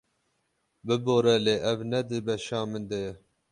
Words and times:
Bibore 0.85 1.35
lê 1.45 1.55
ev 1.71 1.79
ne 1.89 2.01
di 2.09 2.19
beşa 2.27 2.61
min 2.71 2.83
de 2.89 2.99
ye? 3.05 3.13